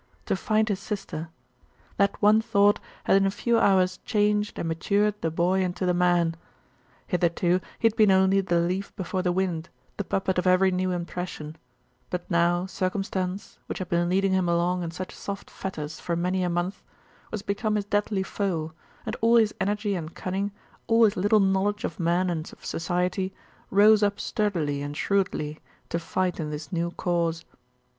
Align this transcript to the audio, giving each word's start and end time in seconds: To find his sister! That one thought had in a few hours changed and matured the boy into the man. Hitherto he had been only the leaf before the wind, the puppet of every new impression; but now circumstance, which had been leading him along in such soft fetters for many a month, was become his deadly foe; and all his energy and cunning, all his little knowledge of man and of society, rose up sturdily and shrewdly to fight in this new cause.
To 0.25 0.35
find 0.35 0.67
his 0.67 0.79
sister! 0.79 1.29
That 1.97 2.19
one 2.23 2.41
thought 2.41 2.79
had 3.03 3.15
in 3.17 3.27
a 3.27 3.29
few 3.29 3.59
hours 3.59 3.97
changed 4.03 4.57
and 4.57 4.67
matured 4.67 5.13
the 5.21 5.29
boy 5.29 5.61
into 5.61 5.85
the 5.85 5.93
man. 5.93 6.33
Hitherto 7.05 7.61
he 7.77 7.85
had 7.85 7.95
been 7.95 8.09
only 8.09 8.41
the 8.41 8.59
leaf 8.59 8.91
before 8.95 9.21
the 9.21 9.31
wind, 9.31 9.69
the 9.97 10.03
puppet 10.03 10.39
of 10.39 10.47
every 10.47 10.71
new 10.71 10.89
impression; 10.89 11.55
but 12.09 12.25
now 12.31 12.65
circumstance, 12.65 13.59
which 13.67 13.77
had 13.77 13.89
been 13.89 14.09
leading 14.09 14.31
him 14.33 14.49
along 14.49 14.81
in 14.81 14.89
such 14.89 15.13
soft 15.13 15.51
fetters 15.51 15.99
for 15.99 16.15
many 16.15 16.41
a 16.41 16.49
month, 16.49 16.81
was 17.29 17.43
become 17.43 17.75
his 17.75 17.85
deadly 17.85 18.23
foe; 18.23 18.71
and 19.05 19.15
all 19.21 19.35
his 19.35 19.53
energy 19.61 19.93
and 19.93 20.15
cunning, 20.15 20.51
all 20.87 21.03
his 21.03 21.15
little 21.15 21.39
knowledge 21.39 21.83
of 21.83 21.99
man 21.99 22.27
and 22.27 22.51
of 22.53 22.65
society, 22.65 23.35
rose 23.69 24.01
up 24.01 24.19
sturdily 24.19 24.81
and 24.81 24.97
shrewdly 24.97 25.59
to 25.89 25.99
fight 25.99 26.39
in 26.39 26.49
this 26.49 26.71
new 26.71 26.89
cause. 26.97 27.45